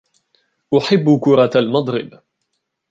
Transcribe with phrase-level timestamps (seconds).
[0.77, 2.21] أحب كرة المضرب.